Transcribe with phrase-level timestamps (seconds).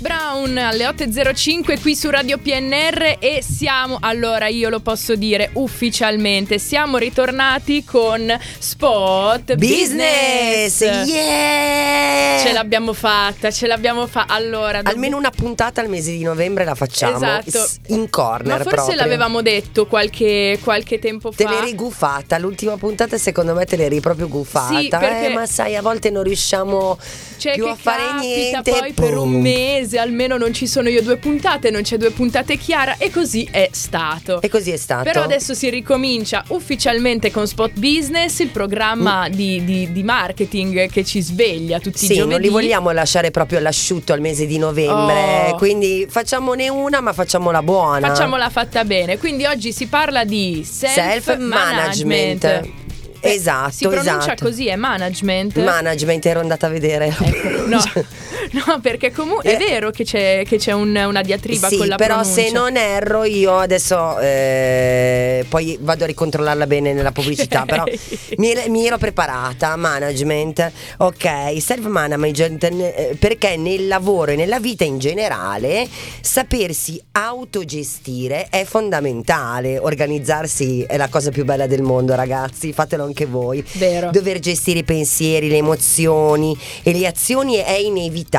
[0.00, 6.60] Brown alle 8.05 qui su Radio PNR e siamo, allora io lo posso dire ufficialmente,
[6.60, 10.80] siamo ritornati con Spot Business!
[10.82, 12.38] Yeah!
[12.38, 14.32] Ce l'abbiamo fatta, ce l'abbiamo fatta.
[14.34, 17.68] Allora, dopo- Almeno una puntata al mese di novembre la facciamo Esatto.
[17.88, 18.96] in corner Ma forse proprio.
[18.96, 21.50] l'avevamo detto qualche, qualche tempo Te fa.
[21.50, 24.78] l'eri guffata, l'ultima puntata secondo me te l'eri proprio guffata.
[24.78, 26.96] Sì, perché- Eh, ma sai, a volte non riusciamo
[27.36, 28.70] Cioè più a fare capita niente.
[28.70, 29.42] poi per un Boom.
[29.88, 33.48] Mese almeno non ci sono io due puntate, non c'è due puntate Chiara e così
[33.50, 34.40] è stato.
[34.42, 35.04] E così è stato.
[35.04, 41.04] Però adesso si ricomincia ufficialmente con Spot Business, il programma di, di- di marketing che
[41.04, 42.30] ci sveglia tutti i Sì, giovedì.
[42.30, 45.50] non li vogliamo lasciare proprio all'asciutto al mese di novembre.
[45.52, 45.56] Oh.
[45.56, 48.08] Quindi facciamone una, ma facciamola buona.
[48.08, 49.16] Facciamola fatta bene.
[49.18, 52.44] Quindi oggi si parla di self-management.
[52.44, 52.72] Eh,
[53.20, 54.44] Esatto, Si pronuncia esatto.
[54.44, 55.58] così, è management.
[55.60, 57.06] Management, ero andata a vedere.
[57.20, 57.80] Ecco, no,
[58.66, 59.58] no, perché comunque è Eh.
[59.66, 62.42] vero che c'è, che c'è un- una diatriba sì, con la però pronuncia.
[62.42, 67.84] se non erro io adesso eh, poi vado a ricontrollarla bene nella pubblicità, però
[68.38, 71.28] mi, mi ero preparata, management, ok,
[71.60, 75.86] self management eh, perché nel lavoro e nella vita in generale
[76.20, 83.26] sapersi autogestire è fondamentale, organizzarsi è la cosa più bella del mondo ragazzi, fatelo anche
[83.26, 83.64] voi.
[83.72, 84.10] Vero.
[84.10, 88.36] Dover gestire i pensieri, le emozioni e le azioni è inevitabile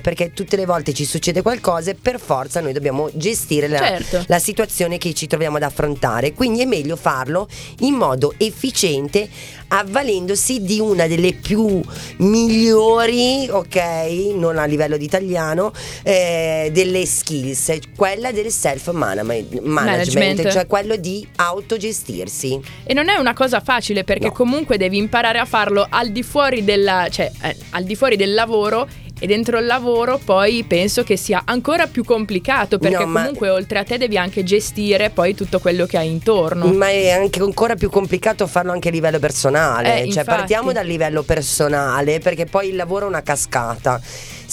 [0.00, 4.24] perché tutte le volte ci succede qualcosa e per forza noi dobbiamo gestire la, Certo.
[4.26, 6.32] la situazione che ci troviamo ad affrontare.
[6.32, 7.46] Quindi è meglio farlo
[7.80, 9.28] in modo efficiente
[9.68, 11.80] avvalendosi di una delle più
[12.18, 13.76] migliori, ok,
[14.34, 20.48] non a livello di italiano, eh, delle skills, quella del self management, Management.
[20.50, 22.60] cioè quello di autogestirsi.
[22.84, 24.32] E non è una cosa facile perché No.
[24.32, 28.32] comunque devi imparare a farlo al di fuori della, cioè, eh, al di fuori del
[28.34, 33.20] lavoro e dentro il lavoro poi penso che sia ancora più complicato perché No, ma-
[33.20, 36.66] comunque oltre a te devi anche gestire poi tutto quello che hai intorno.
[36.66, 39.88] Ma è anche ancora più complicato farlo anche a livello personale.
[39.94, 40.28] Eh, cioè, infatti.
[40.28, 44.00] partiamo dal livello personale, perché poi il lavoro è una cascata.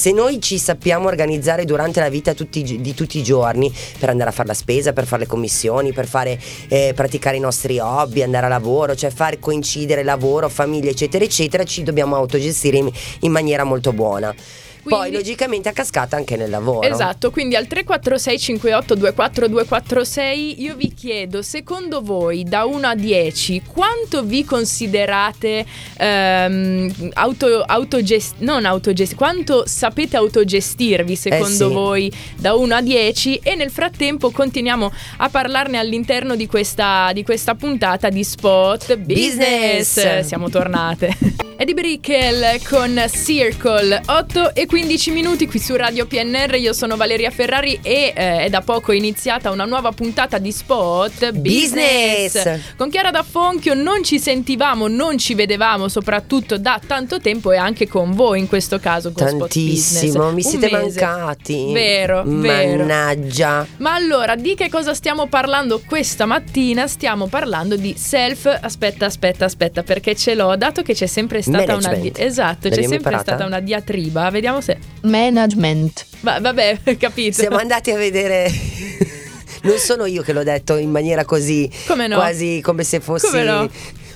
[0.02, 4.32] Se noi ci sappiamo organizzare durante la vita tutti di tutti i giorni per andare
[4.32, 8.24] a fare la spesa, per fare le commissioni, per fare eh, praticare i nostri hobby,
[8.24, 12.90] andare a lavoro, cioè far coincidere lavoro, famiglia, eccetera, eccetera, ci dobbiamo autogestire in,
[13.20, 14.34] in maniera molto buona.
[14.84, 16.82] Poi Quindi- logicamente a cascata anche nel lavoro.
[16.88, 22.96] Esatto, quindi al 346 58 24 246 io vi chiedo, secondo voi da 1 a
[22.96, 25.66] 10 quanto vi considerate
[25.98, 31.74] ehm, auto, autogest- non autogesti, quanto sapete autogestirvi secondo Eh sì.
[31.74, 37.24] voi da 1 a 10 e nel frattempo continuiamo a parlarne all'interno di questa, di
[37.24, 39.78] questa puntata di Spot Business.
[39.96, 40.26] Business.
[40.26, 41.16] Siamo tornate.
[41.62, 46.56] Eddie Brickell con Circle 8 e 15 minuti qui su Radio PNR.
[46.56, 51.32] Io sono Valeria Ferrari e eh, è da poco iniziata una nuova puntata di Spot
[51.34, 52.32] Business.
[52.32, 52.60] Business.
[52.78, 57.58] Con Chiara da Fonchio non ci sentivamo, non ci vedevamo soprattutto da tanto tempo e
[57.58, 61.74] anche con voi in questo caso con Spot Tantissimo, mi siete mancati.
[61.74, 62.86] Vero, vero.
[62.86, 63.68] Mannaggia.
[63.80, 66.88] Ma allora, di che cosa stiamo parlando questa mattina?
[66.88, 68.46] Stiamo parlando di self.
[68.46, 70.56] Aspetta, aspetta, aspetta, perché ce l'ho.
[70.56, 71.90] Dato che c'è sempre stata una.
[71.90, 72.16] Management.
[72.16, 73.24] Di- esatto, c'è sempre imparata?
[73.24, 74.30] stata una diatriba.
[74.30, 74.78] Vediamo se.
[75.02, 76.06] Management.
[76.22, 77.40] Va- vabbè, capito.
[77.42, 78.52] Siamo andati a vedere.
[79.64, 81.70] Non sono io che l'ho detto in maniera così.
[81.86, 82.16] Come no?
[82.16, 83.28] Quasi come se fossi.
[83.28, 83.70] Come no?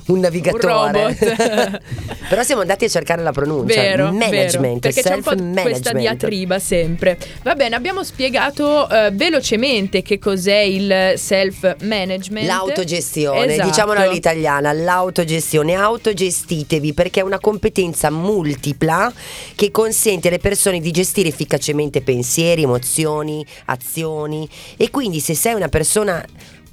[0.07, 1.05] Un navigatore.
[1.05, 1.79] Un.
[2.29, 3.79] Però siamo andati a cercare la pronuncia.
[3.79, 7.17] Vero, management, vero, perché c'è un po' questa diatriba sempre.
[7.43, 12.47] Va bene, abbiamo spiegato eh, velocemente che cos'è il self-management.
[12.47, 13.69] L'autogestione, Esatto.
[13.69, 19.11] diciamolo all'italiana, l'autogestione, autogestitevi perché è una competenza multipla
[19.55, 25.69] che consente alle persone di gestire efficacemente pensieri, emozioni, azioni e quindi se sei una
[25.69, 26.23] persona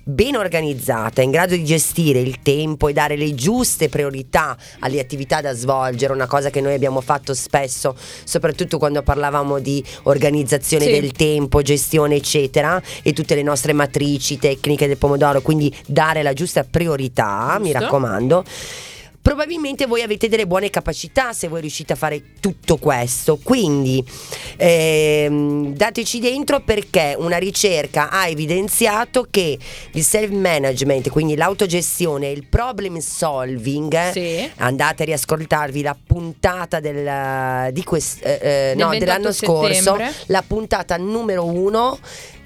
[0.04, 5.40] ben organizzata, in grado di gestire il tempo e dare le giuste priorità alle attività
[5.40, 10.90] da svolgere, una cosa che noi abbiamo fatto spesso, soprattutto quando parlavamo di organizzazione Sì.
[10.92, 16.32] del tempo, gestione, eccetera, e tutte le nostre matrici, tecniche del pomodoro, quindi dare la
[16.32, 17.78] giusta priorità, mi Giusto.
[17.81, 18.44] raccomando.
[19.22, 24.04] Probabilmente voi avete delle buone capacità se voi riuscite a fare tutto questo, quindi
[24.56, 29.56] ehm, dateci dentro perché una ricerca ha evidenziato che
[29.92, 34.50] il self-management, quindi l'autogestione, il problem solving, Sì.
[34.56, 40.12] andate a riascoltarvi la puntata del, di quest- eh, eh, no, 28 dell'anno scorso, settembre.
[40.26, 41.96] la puntata numero uno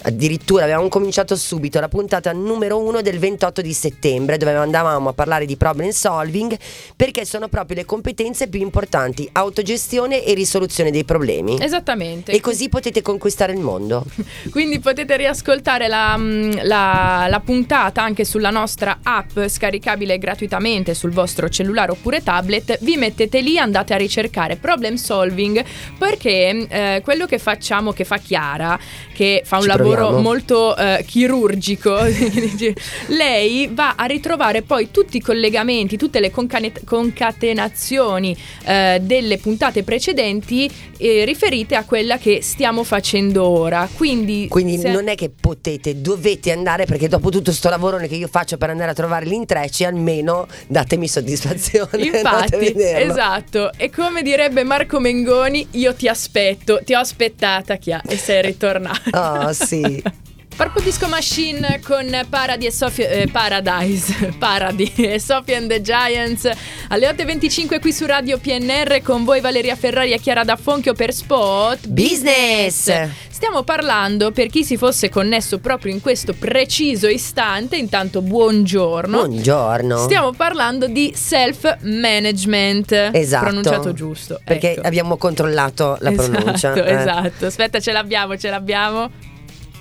[0.06, 5.12] addirittura avevamo cominciato subito la puntata numero uno del 28 di settembre dove andavamo a
[5.12, 6.56] parlare di problem solving
[6.94, 11.58] perché sono proprio le competenze più importanti, autogestione e risoluzione dei problemi.
[11.61, 12.32] Esattamente.
[12.32, 14.05] E così potete conquistare il mondo.
[14.50, 21.11] Quindi potete riascoltare la, mm, la, la puntata anche sulla nostra app scaricabile gratuitamente sul
[21.11, 22.79] vostro cellulare oppure tablet.
[22.81, 25.64] Vi mettete lì, andate a ricercare problem solving
[25.99, 28.79] perché eh, quello che facciamo, che fa Chiara,
[29.12, 30.21] che fa un Ci lavoro proviamo.
[30.21, 31.97] molto eh, chirurgico,
[33.09, 39.83] lei va a ritrovare poi tutti i collegamenti, tutte le concane- concatenazioni eh, delle puntate
[39.83, 43.89] precedenti eh, riferite a quella che stiamo facendo ora.
[43.93, 48.15] Quindi, Quindi se- non è che potete, dovete andare perché dopo tutto sto lavoro che
[48.15, 52.03] io faccio per andare a trovare gli intrecci, almeno datemi soddisfazione.
[52.05, 53.73] Infatti, esatto.
[53.77, 59.11] E come direbbe Marco Mengoni, io ti aspetto, ti ho aspettata, Chia, e sei ritornato.
[59.17, 59.86] Oh, sì.
[60.56, 66.50] Purple Disco Machine con Paradis e eh, Paradise, Paradis e Sophie and the Giants
[66.88, 71.87] alle 8.25 qui su Radio PNR con voi Valeria Ferrari e Chiara D'Affonchio per Spot
[71.88, 72.91] Business.
[73.29, 79.27] Stiamo parlando, per chi si fosse connesso proprio in questo preciso istante, intanto buongiorno.
[79.27, 79.99] Buongiorno.
[79.99, 83.11] Stiamo parlando di self-management.
[83.12, 83.44] Esatto.
[83.44, 84.41] Pronunciato giusto.
[84.43, 84.87] Perché ecco.
[84.87, 86.73] abbiamo controllato la pronuncia.
[86.73, 86.94] Esatto, eh.
[86.94, 87.44] esatto.
[87.44, 89.25] Aspetta, ce l'abbiamo, ce l'abbiamo.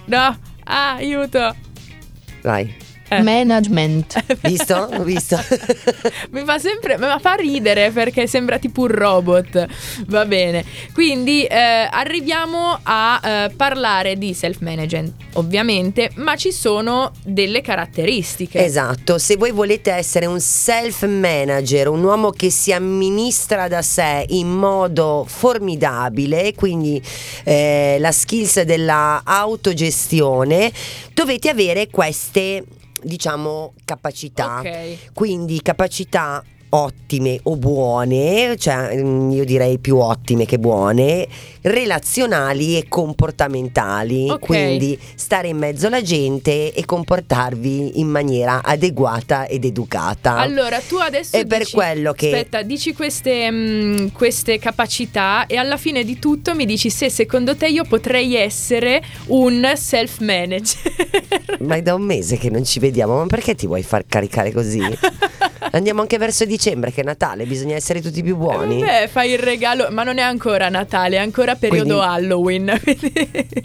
[0.08, 1.56] No, ah, aiuto.
[2.44, 2.76] Vai.
[3.08, 3.22] Eh.
[3.22, 4.24] Management.
[4.42, 4.90] Visto?
[5.04, 5.38] Visto?
[6.32, 9.68] Mi fa sempre, ma fa ridere perché sembra tipo un robot.
[10.08, 10.64] Va bene.
[10.94, 18.64] Quindi eh, arriviamo a eh, parlare di self-management, ovviamente, ma ci sono delle caratteristiche.
[18.64, 24.26] Esatto, se voi volete essere un self manager, un uomo che si amministra da sé
[24.30, 27.02] in modo formidabile, quindi
[27.44, 30.72] eh, la skills della autogestione,
[31.14, 32.64] dovete avere queste,
[33.06, 34.60] diciamo, capacità.
[34.60, 35.14] Ok.
[35.14, 36.44] Quindi capacità
[36.76, 41.28] ottime o buone, cioè mm, io direi più ottime che buone,
[41.62, 44.40] relazionali e comportamentali, Ok.
[44.40, 50.36] quindi stare in mezzo alla gente e comportarvi in maniera adeguata ed educata.
[50.38, 55.56] Allora, tu adesso È per dici- quello che- Aspetta, dici queste, mm, queste capacità e
[55.58, 61.58] alla fine di tutto mi dici se secondo te io potrei essere un self-manager.
[61.60, 64.52] Ma è da un mese che non ci vediamo, ma perché ti vuoi far caricare
[64.52, 64.82] così?
[65.72, 68.78] Andiamo anche verso dicembre che è Natale, bisogna essere tutti più buoni.
[68.78, 72.82] Eh, Vabbè, fai il regalo, ma non è ancora Natale, è ancora periodo Quindi- Halloween.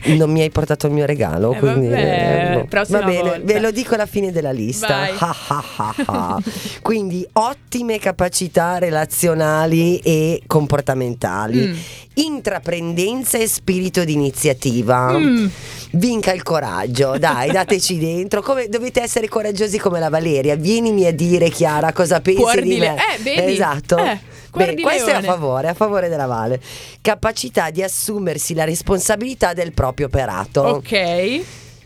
[0.21, 2.65] Non mi hai portato il mio regalo, Eh, quindi vabbè, no.
[2.67, 3.41] prossima va bene, volta.
[3.53, 5.07] ve lo dico alla fine della lista.
[6.83, 11.75] Quindi ottime capacità relazionali e comportamentali, Mm.
[12.15, 15.17] intraprendenza e spirito di iniziativa.
[15.19, 15.47] Mm.
[15.93, 18.43] Vinca il coraggio, dai, dateci dentro.
[18.43, 20.55] Come, dovete essere coraggiosi come la Valeria.
[20.57, 22.95] Vienimi a dire, Chiara, cosa pensi Cuor di di me.
[22.95, 23.53] eh, vedi?
[23.53, 23.97] Esatto.
[23.99, 24.19] Eh,
[24.53, 26.61] Beh, questo è a favore, a favore della Vale.
[27.01, 30.63] Capacità di assumersi la responsabilità del proprio operato.
[30.63, 31.41] Ok.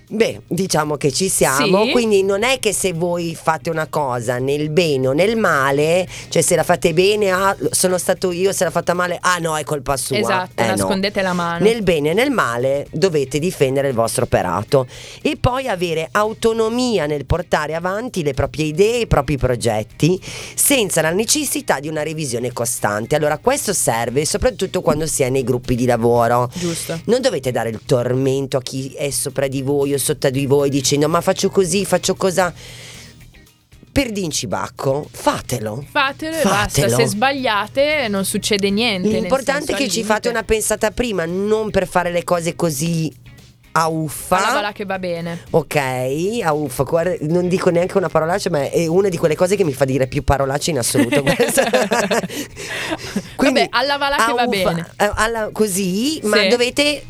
[0.06, 1.90] Beh, diciamo che ci siamo, Sì.
[1.90, 6.42] quindi non è che se voi fate una cosa nel bene o nel male, cioè
[6.42, 9.64] se la fate bene, ah, sono stato io, se la fatta male, ah no, è
[9.64, 10.18] colpa sua.
[10.18, 10.74] Esatto, Eh, no.
[10.76, 11.64] nascondete la mano.
[11.64, 14.86] Nel bene e nel male dovete difendere il vostro operato
[15.22, 20.20] e poi avere autonomia nel portare avanti le proprie idee, i propri progetti,
[20.54, 23.16] senza la necessità di una revisione costante.
[23.16, 26.50] Allora questo serve soprattutto quando si è nei gruppi di lavoro.
[26.52, 27.00] Giusto.
[27.06, 30.70] Non dovete dare il tormento a chi è sopra di voi o sotto di voi
[30.70, 32.52] dicendo ma faccio così, faccio cosa.
[33.92, 34.10] Per
[34.48, 35.84] bacco, fatelo.
[35.88, 36.80] Fatelo, e basta.
[36.80, 36.96] Fatelo.
[36.96, 39.08] Se sbagliate non succede niente.
[39.08, 43.12] L'importante è che ci fate una pensata prima, non per fare le cose così
[43.76, 44.36] a uffa.
[44.36, 45.42] Alla voilà che va bene.
[45.50, 45.76] Ok,
[46.42, 46.84] a uffa,
[47.20, 50.08] non dico neanche una parolaccia, ma è una di quelle cose che mi fa dire
[50.08, 51.22] più parolacce in assoluto.
[51.34, 51.62] questa.
[53.36, 54.90] Vabbè, alla voilà che va bene.
[54.96, 56.48] eh, alla- così, ma Sì.
[56.48, 57.02] dovete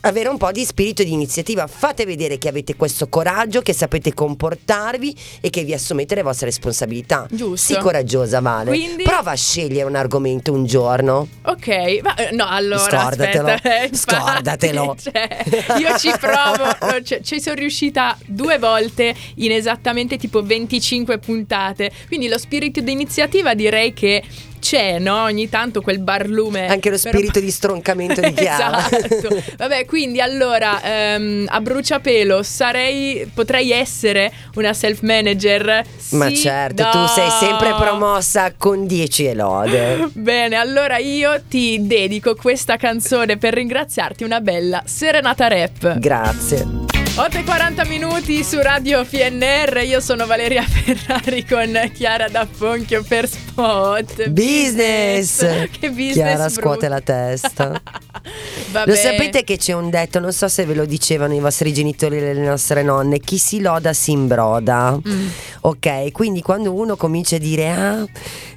[0.00, 1.66] avere un po' di spirito di iniziativa.
[1.66, 6.46] Fate vedere che avete questo coraggio, che sapete comportarvi e che vi assumete le vostre
[6.46, 7.26] responsabilità.
[7.30, 7.72] Giusto.
[7.72, 8.70] Sii coraggiosa, Vale.
[8.70, 11.28] Quindi- Prova a scegliere un argomento un giorno.
[11.42, 14.96] Ok, ma, eh, no, allora Scordatelo, aspetta, eh, scordatelo.
[15.00, 15.44] cioè,
[15.78, 21.90] io ci provo, no, cioè, ci sono riuscita due volte in esattamente tipo 25 puntate,
[22.06, 24.22] quindi lo spirito di iniziativa direi che
[24.62, 25.22] c'è, no?
[25.24, 26.68] Ogni tanto quel barlume.
[26.68, 28.78] Anche lo però- spirito di stroncamento di Chiara.
[28.88, 29.42] esatto.
[29.56, 35.84] Vabbè, quindi allora ehm, a bruciapelo sarei potrei essere una self manager.
[36.10, 36.90] Ma Sì, certo, no.
[36.90, 40.08] tu sei sempre promossa con 10 elode.
[40.14, 45.98] Bene, allora io ti dedico questa canzone per ringraziarti una bella serenata rap.
[45.98, 46.81] Grazie.
[47.14, 54.28] 8.40 minuti su Radio PNR, io sono Valeria Ferrari con Chiara D'Apponchio per Spot.
[54.30, 55.38] Business!
[55.70, 56.60] Che business Chiara brutto.
[56.60, 57.80] scuote la testa.
[58.86, 62.16] Lo sapete che c'è un detto, non so se ve lo dicevano i vostri genitori
[62.16, 64.98] e le nostre nonne, chi si loda si imbroda.
[65.06, 65.28] Mm.
[65.62, 68.06] Ok, quindi quando uno comincia a dire ah,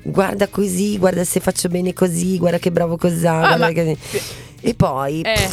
[0.02, 5.22] guarda così, guarda se faccio bene così, guarda che bravo cos'ha, Ah, ma- e poi
[5.22, 5.50] Eh,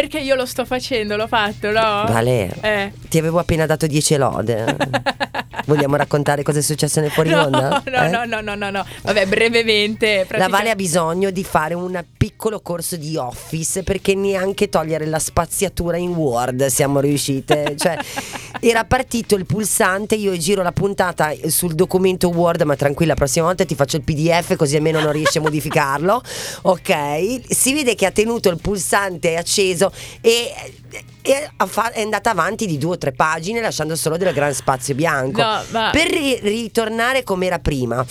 [0.00, 2.04] perché io lo sto facendo, l'ho fatto, no?
[2.08, 2.90] Vale, Eh.
[3.10, 4.76] ti avevo appena dato 10 lode.
[5.66, 7.82] Vogliamo raccontare cosa è successo nel fuori No, onda?
[7.84, 8.08] no, Eh?
[8.08, 8.84] no, no, no, no, no.
[9.02, 10.26] Vabbè, brevemente.
[10.30, 15.18] La Vale ha bisogno di fare un piccolo corso di office perché neanche togliere la
[15.18, 17.74] spaziatura in Word siamo riuscite.
[17.76, 17.96] Cioè,
[18.60, 23.46] era partito il pulsante, io giro la puntata sul documento Word, ma tranquilla, la prossima
[23.46, 26.22] volta ti faccio il PDF così almeno non riesci a modificarlo.
[26.62, 30.52] Ok, si vede che ha tenuto il pulsante acceso e.
[31.22, 31.50] e
[31.92, 35.62] è andata avanti di due o tre pagine lasciando solo del gran spazio bianco No,
[35.70, 38.04] ma- per ri- ritornare come era prima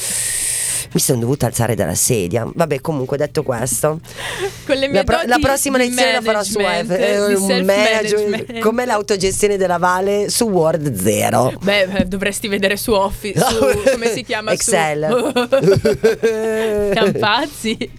[0.92, 2.50] mi sono dovuta alzare dalla sedia.
[2.52, 4.00] Vabbè, comunque detto questo,
[4.92, 8.60] la, pro- la prossima lezione la farò su management, eh, management.
[8.60, 11.54] Com'è l'autogestione della Vale su Word zero.
[11.62, 13.58] Beh, beh, dovresti vedere su Office, su,
[13.92, 14.50] come si chiama?
[14.50, 15.32] Su- Excel.
[16.94, 17.92] Siamo pazzi.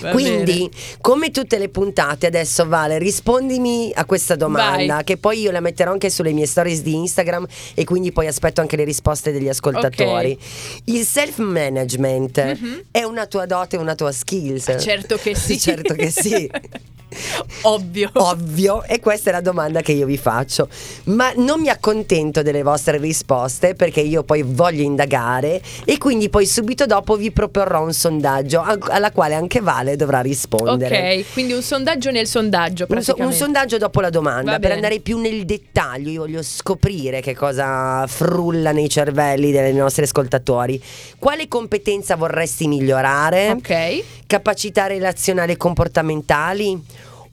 [0.00, 5.04] Va Quindi, come tutte le puntate, adesso Vale, rispondimi a questa domanda, Vai.
[5.04, 8.60] che poi io la metterò anche sulle mie stories di Instagram e quindi poi aspetto
[8.60, 10.38] anche le risposte degli ascoltatori.
[10.84, 12.82] Il self-management Mhm.
[12.90, 14.66] è una tua dote, una tua skills?
[14.66, 14.80] bene.
[14.80, 15.58] Certo che sì.
[15.60, 16.50] certo che sì.
[17.62, 18.10] Ovvio.
[18.14, 20.68] Ovvio, e questa è la domanda che io vi faccio.
[21.04, 26.46] Ma non mi accontento delle vostre risposte perché io poi voglio indagare e quindi poi
[26.46, 31.16] subito dopo vi proporrò un sondaggio a- alla quale anche Vale dovrà rispondere.
[31.20, 32.86] Ok, quindi un sondaggio nel sondaggio.
[32.88, 34.74] Un, so- un sondaggio dopo la domanda Va per bene.
[34.74, 36.10] andare più nel dettaglio.
[36.10, 40.80] Io voglio scoprire che cosa frulla nei cervelli dei nostri ascoltatori.
[41.18, 43.50] Quale competenza vorresti migliorare?
[43.50, 44.02] Ok.
[44.26, 46.82] capacità relazionali e comportamentali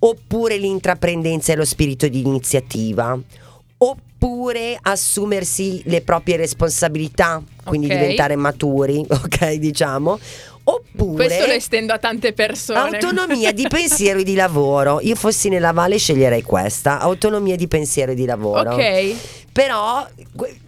[0.06, 3.18] oppure l'intraprendenza e lo spirito di iniziativa
[3.78, 7.94] oppure assumersi le proprie responsabilità quindi Ok.
[7.94, 10.20] diventare maturi ok diciamo
[10.66, 12.80] oppure Questo lo estendo a tante persone.
[12.80, 15.02] Autonomia di pensiero e di lavoro.
[15.02, 18.72] Io fossi nella Valle sceglierei questa, autonomia di pensiero e di lavoro.
[18.72, 19.16] Ok.
[19.52, 20.08] Però,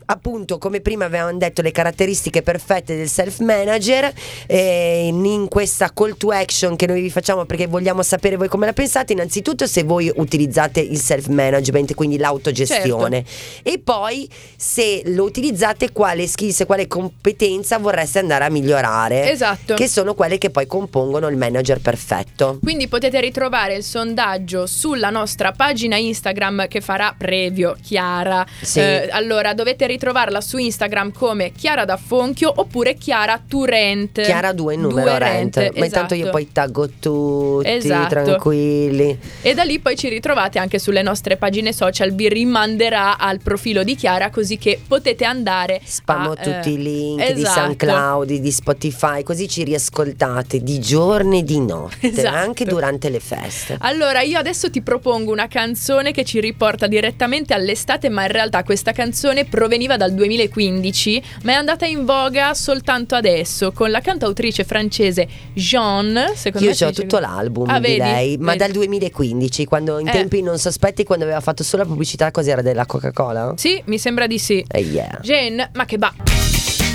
[0.06, 4.12] appunto, come prima avevamo detto, le caratteristiche perfette del self-manager,
[4.48, 8.66] eh, in questa call to action che noi vi facciamo perché vogliamo sapere voi come
[8.66, 13.24] la pensate, innanzitutto se voi utilizzate il self-management, quindi l'autogestione,
[13.64, 19.32] e poi se lo utilizzate quale skills e quale competenza vorreste andare a migliorare.
[19.32, 19.74] Esatto.
[19.76, 22.60] Che sono quelle che poi compongono il manager perfetto.
[22.62, 28.46] Quindi potete ritrovare il sondaggio sulla nostra pagina Instagram che farà previo Chiara.
[28.62, 28.80] Sì.
[28.80, 34.22] Eh, allora dovete ritrovarla su Instagram come Chiara D'Affonchio oppure Chiara Turent.
[34.22, 35.56] Chiara 2 in numero Due rent.
[35.58, 36.38] rent, Ma intanto io esatto.
[36.38, 38.08] poi taggo tutti Esatto.
[38.10, 39.18] tranquilli.
[39.42, 43.84] E da lì poi ci ritrovate anche sulle nostre pagine social, vi rimanderà al profilo
[43.84, 47.60] di Chiara così che potete andare Spammo a, tutti eh, i link di esatto.
[47.62, 52.36] SoundCloud, di Spotify, così ci riascoltate di giorno e di notte, Esatto.
[52.36, 53.78] anche durante le feste.
[53.80, 58.64] Allora, io adesso ti propongo una canzone che ci riporta direttamente all'estate, ma in realtà
[58.64, 64.64] questa canzone proveniva dal 2015, ma è andata in voga soltanto adesso con la cantautrice
[64.64, 66.32] francese Jean.
[66.34, 67.98] Secondo Io me ho tutto l'album Ah, di vedi?
[68.00, 68.58] lei, ma Vedi.
[68.58, 70.12] dal 2015, quando in Eh.
[70.12, 73.54] tempi non sospetti, quando aveva fatto solo la pubblicità, cos'era della Coca-Cola?
[73.56, 74.66] Sì, mi sembra di sì.
[74.68, 75.20] Eh, yeah.
[75.22, 76.35] Jen, ma che va.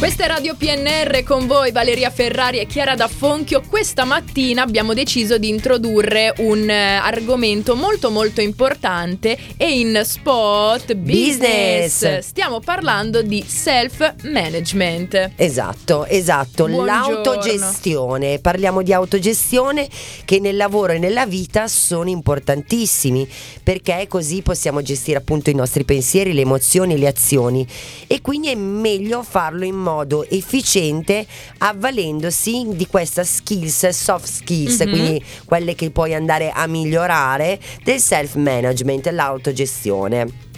[0.01, 3.61] Questa è Radio PNR con voi Valeria Ferrari e Chiara D'Affonchio.
[3.69, 10.95] Questa mattina abbiamo deciso di introdurre un eh, argomento molto molto importante e in spot
[10.95, 12.01] business.
[12.01, 12.19] Business.
[12.21, 15.33] Stiamo parlando di self management.
[15.37, 16.87] Esatto, esatto, Buongiorno.
[16.87, 18.39] l'autogestione.
[18.39, 19.87] Parliamo di autogestione
[20.25, 23.29] che nel lavoro e nella vita sono importantissimi
[23.63, 27.67] perché così possiamo gestire appunto i nostri pensieri, le emozioni, le azioni
[28.07, 29.89] e quindi è meglio farlo in modo
[30.29, 31.27] efficiente
[31.59, 34.91] avvalendosi di questa skills, soft skills, Mhm.
[34.91, 40.49] quindi quelle che puoi andare a migliorare del self management, l'autogestione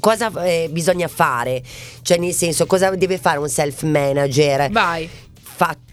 [0.00, 1.62] cosa eh, bisogna fare?
[2.02, 4.70] Cioè, nel senso, cosa deve fare un self manager?
[4.70, 5.08] Vai.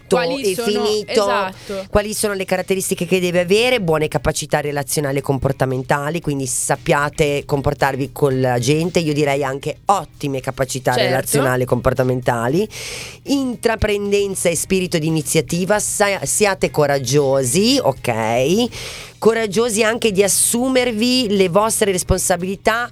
[0.06, 1.10] Fatto Quali e sono- finito.
[1.12, 1.86] esatto.
[1.88, 3.80] Quali sono le caratteristiche che deve avere?
[3.80, 10.40] Buone capacità relazionali e comportamentali, quindi sappiate comportarvi con la gente, io direi anche ottime
[10.40, 11.08] capacità Certo.
[11.08, 12.68] relazionali e comportamentali,
[13.24, 18.66] intraprendenza e spirito di iniziativa, siate coraggiosi, ok?
[19.24, 22.90] Coraggiosi anche di assumervi le vostre responsabilità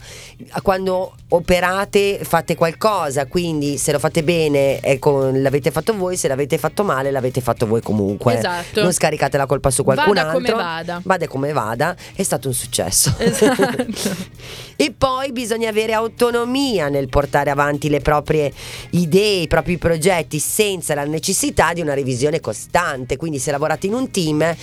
[0.62, 6.56] quando operate, fate qualcosa, quindi se lo fate bene ecco, l'avete fatto voi, se l'avete
[6.56, 8.38] fatto male l'avete fatto voi comunque.
[8.38, 8.80] Esatto.
[8.80, 10.40] Non scaricate la colpa su qualcun Vada altro.
[10.40, 11.00] come vada.
[11.04, 13.14] Vada come vada, è stato un successo.
[13.18, 13.86] Esatto.
[14.76, 18.50] e poi bisogna avere autonomia nel portare avanti le proprie
[18.92, 23.18] idee, i propri progetti senza la necessità di una revisione costante.
[23.18, 24.56] Quindi se lavorate in un team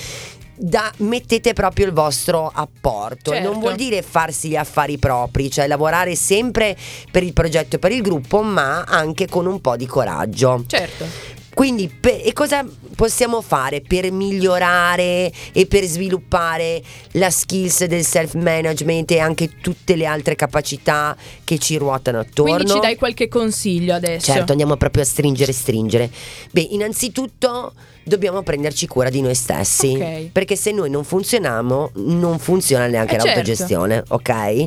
[0.60, 3.32] da, mettete proprio il vostro apporto.
[3.32, 3.50] Certo.
[3.50, 6.76] Non vuol dire farsi gli affari propri, cioè lavorare sempre
[7.12, 10.64] per il progetto e per il gruppo, ma anche con un po' di coraggio.
[10.68, 11.38] certo.
[11.54, 12.66] Quindi, per- e cosa
[12.96, 16.82] possiamo fare per migliorare e per sviluppare
[17.14, 22.54] la skills del self-management e anche tutte le altre capacità che ci ruotano attorno?
[22.56, 24.32] Quindi ci dai qualche consiglio adesso.
[24.32, 26.10] Certo, andiamo proprio a stringere, stringere.
[26.52, 29.96] Beh, innanzitutto dobbiamo prenderci cura di noi stessi.
[30.00, 30.30] Ok.
[30.32, 33.26] Perché se noi non funzioniamo, non funziona neanche Eh, certo.
[33.28, 34.66] l'autogestione, ok?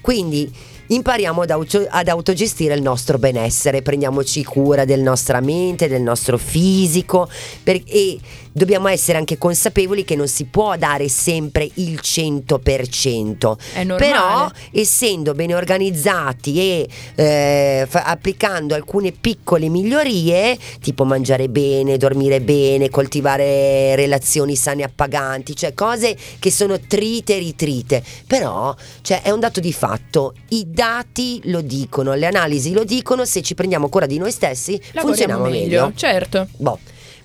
[0.00, 0.52] Quindi
[0.88, 6.38] impariamo ad, auto- ad autogestire il nostro benessere, prendiamoci cura del nostra mente, del nostro
[6.38, 7.28] fisico
[7.62, 8.18] per- e
[8.54, 13.56] dobbiamo essere anche consapevoli che non si può dare sempre il 100%.
[13.72, 13.96] È normale.
[13.96, 22.40] Però essendo ben organizzati e eh, fa- applicando alcune piccole migliorie, tipo mangiare bene, dormire
[22.40, 29.22] bene, coltivare relazioni sane e appaganti, cioè cose che sono trite e ritrite, però cioè,
[29.22, 33.54] è un dato di fatto, i dati lo dicono, le analisi lo dicono, se ci
[33.54, 35.92] prendiamo cura di noi stessi Lavoriamo funzioniamo meglio.
[35.96, 36.46] Certo.
[36.56, 36.78] Boh.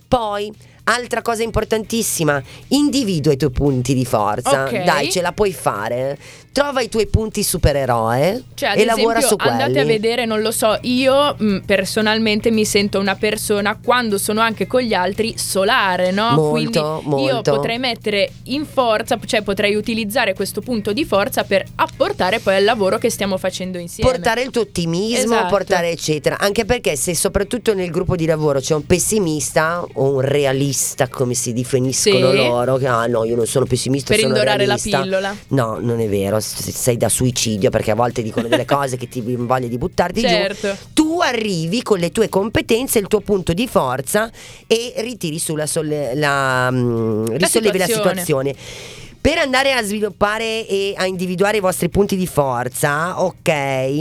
[0.08, 0.52] Poi,
[0.90, 4.64] altra cosa importantissima, individua i tuoi punti di forza.
[4.64, 4.84] Ok.
[4.84, 6.18] Dai, ce la puoi fare.
[6.52, 9.62] Trova i tuoi punti supereroe Cioè, e lavora esempio, su quelli.
[9.62, 14.42] andate a vedere, non lo so, io mh, personalmente mi sento una persona quando sono
[14.42, 16.32] anche con gli altri solare, no?
[16.32, 17.54] Molto, Quindi io molto.
[17.56, 22.64] potrei mettere in forza, cioè potrei utilizzare questo punto di forza per apportare poi al
[22.64, 24.10] lavoro che stiamo facendo insieme.
[24.10, 25.48] Portare il tuo ottimismo, Esatto.
[25.50, 26.38] portare eccetera.
[26.40, 31.34] Anche perché se soprattutto nel gruppo di lavoro c'è un pessimista o un realista, come
[31.36, 32.36] si definiscono Sì.
[32.38, 35.36] loro, che ah no, io non sono pessimista, per sono indorare la pillola.
[35.50, 39.22] No, non è vero, sei da suicidio perché a volte dicono delle cose che ti
[39.22, 40.28] voglia di buttarti giù.
[40.28, 40.78] Certo.
[40.94, 44.32] Tu arrivi con le tue competenze, il tuo punto di forza
[44.68, 48.20] e ritiri sulla solle- la, mm, risollevi la situazione.
[48.20, 48.56] situazione.
[49.22, 53.50] Per andare a sviluppare e a individuare i vostri punti di forza, ok,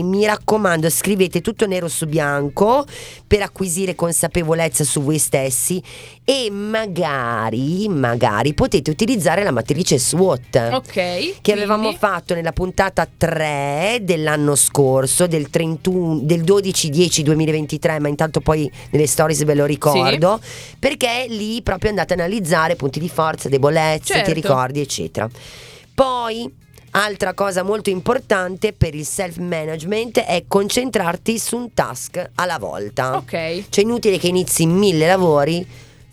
[0.02, 2.86] mi raccomando, scrivete tutto nero su bianco
[3.26, 5.82] per acquisire consapevolezza su voi stessi
[6.24, 11.40] e magari, magari potete utilizzare la matrice SWOT Ok.
[11.40, 18.40] che avevamo quindi- fatto nella puntata 3 dell'anno scorso, del 31, del 12-10-2023, ma intanto
[18.40, 20.38] poi nelle stories ve lo ricordo,
[20.78, 24.32] perché lì proprio andate a analizzare punti di forza, debolezze, Certo.
[24.32, 25.06] ti ricordi, eccetera.
[25.94, 26.50] Poi,
[26.90, 33.16] altra cosa molto importante per il self-management è concentrarti su un task alla volta.
[33.16, 33.64] Ok.
[33.68, 35.66] Cioè inutile che inizi mille lavori,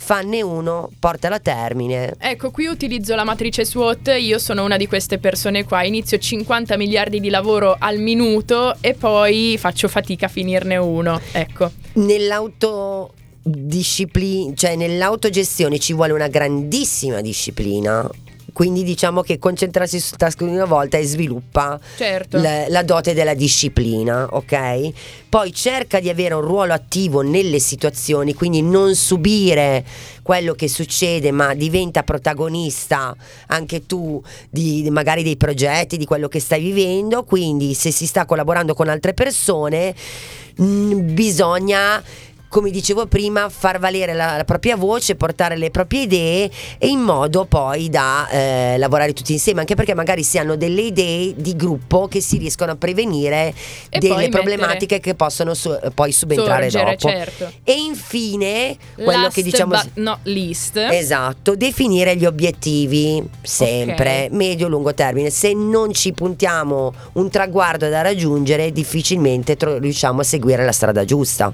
[0.05, 2.13] fanne uno, portala a termine.
[2.19, 6.77] Ecco, qui utilizzo la matrice SWOT, io sono una di queste persone qua, inizio 50
[6.77, 11.71] miliardi di lavoro al minuto e poi faccio fatica a finirne uno, ecco.
[11.93, 18.07] Nell'autodisciplina, cioè nell'autogestione ci vuole una grandissima disciplina.
[18.55, 22.37] Quindi diciamo che concentrarsi sul task di una volta e sviluppa Certo.
[22.39, 24.91] la, la dote della disciplina, ok?
[25.27, 29.83] Poi cerca di avere un ruolo attivo nelle situazioni, quindi non subire
[30.21, 33.13] quello che succede, ma diventa protagonista
[33.47, 37.25] anche tu di di magari dei progetti, di quello che stai vivendo.
[37.25, 39.93] Quindi se si sta collaborando con altre persone,
[40.55, 42.01] mh, bisogna
[42.47, 46.99] come dicevo prima, far valere la, la propria voce, portare le proprie idee e in
[46.99, 51.55] modo poi da eh, lavorare tutti insieme, anche perché magari si hanno delle idee di
[51.55, 53.53] gruppo che si riescono a prevenire
[53.89, 57.09] E delle problematiche che possono su- poi subentrare Sorgere, dopo.
[57.09, 57.51] certo.
[57.63, 60.77] E infine, quello Last che diciamo not least.
[60.77, 64.31] Esatto, definire gli obiettivi sempre, Ok.
[64.31, 65.29] medio-lungo termine.
[65.29, 71.03] Se non ci puntiamo un traguardo da raggiungere, difficilmente tro- riusciamo a seguire la strada
[71.03, 71.51] giusta.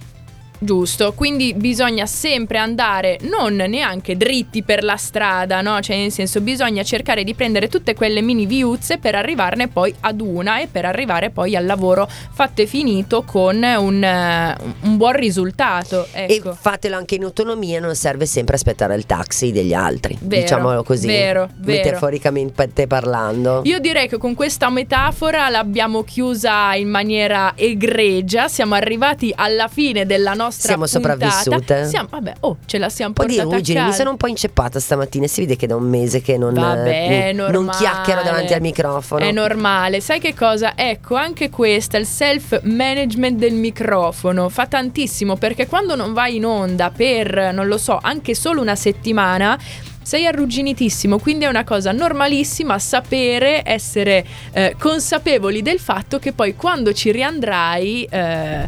[0.63, 5.79] Giusto, quindi bisogna sempre andare non neanche dritti per la strada, no?
[5.79, 10.21] Cioè nel senso bisogna cercare di prendere tutte quelle mini viuzze per arrivarne poi ad
[10.21, 15.13] una e per arrivare poi al lavoro fatto e finito con un, eh, un buon
[15.13, 16.05] risultato.
[16.11, 16.51] Ecco.
[16.51, 20.15] E fatelo anche in autonomia, non serve sempre aspettare il taxi degli altri.
[20.21, 21.07] Vero, diciamolo così.
[21.07, 21.85] vero, vero.
[21.85, 23.61] Metaforicamente parlando.
[23.63, 30.05] Io direi che con questa metafora l'abbiamo chiusa in maniera egregia, siamo arrivati alla fine
[30.05, 31.31] della nostra nostra Siamo puntata.
[31.31, 31.87] sopravvissute.
[31.87, 34.17] Siamo, vabbè, oh, ce la siamo Un po' di portata a ruggine, mi sono un
[34.17, 35.25] po' inceppata stamattina.
[35.27, 38.61] Si vede che da un mese che non, Vabbè, eh, è non chiacchiero davanti al
[38.61, 39.23] microfono.
[39.23, 40.01] È normale.
[40.01, 40.73] Sai che cosa?
[40.75, 46.91] Ecco, anche questa, il self-management del microfono, fa tantissimo perché quando non vai in onda
[46.91, 49.57] per, non lo so, anche solo una settimana,
[50.03, 56.55] sei arrugginitissimo, quindi è una cosa normalissima sapere, essere eh, consapevoli del fatto che poi
[56.55, 58.67] quando ci riandrai, eh,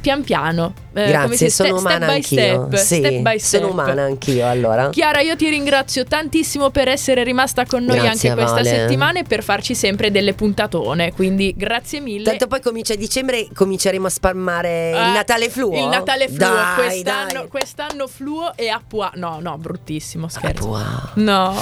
[0.00, 2.66] pian piano, eh, Grazie, se ste- sono umana step anch'io.
[2.68, 3.60] step, sì, step by step.
[3.60, 4.88] sono umana anch'io allora.
[4.90, 8.68] Chiara, io ti ringrazio tantissimo per essere rimasta con noi Grazie, anche questa Vale.
[8.68, 11.12] settimana e per farci sempre delle puntatone.
[11.12, 12.24] Quindi grazie mille.
[12.24, 15.76] Tanto poi comincia a dicembre cominceremo a spalmare Eh, il Natale fluo.
[15.78, 16.38] Il Natale fluo.
[16.38, 17.48] Dai, quest'anno, dai.
[17.48, 19.10] quest'anno fluo e a Pua.
[19.16, 20.66] No, no, bruttissimo, scherzo.
[20.66, 20.80] Wow.
[21.14, 21.54] No.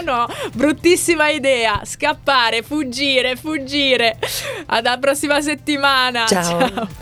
[0.00, 1.82] No, bruttissima idea.
[1.84, 4.18] Scappare, fuggire, fuggire.
[4.66, 6.26] Alla prossima settimana.
[6.26, 6.88] Ciao.